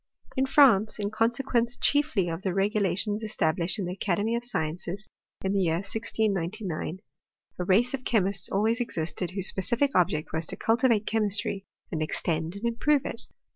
In 0.35 0.47
France, 0.47 0.97
in 0.97 1.11
consequence 1.11 1.77
chiefly 1.77 2.27
of 2.27 2.41
the 2.41 2.49
regu 2.49 2.81
lations 2.81 3.21
established 3.21 3.77
in 3.77 3.85
the 3.85 3.93
Academy 3.93 4.35
of 4.35 4.43
Sciences, 4.43 5.07
in 5.45 5.53
the 5.53 5.59
year 5.61 5.75
1699, 5.75 7.01
a 7.59 7.63
race 7.63 7.93
of 7.93 8.03
chemists 8.03 8.49
always 8.49 8.79
existed, 8.79 9.29
whose 9.29 9.47
specific 9.49 9.91
object 9.93 10.33
was 10.33 10.47
to 10.47 10.55
cultivate 10.55 11.05
chemistry, 11.05 11.67
and 11.91 12.01
extend 12.01 12.55
and 12.55 12.65
improve 12.65 13.03
it. 13.05 13.27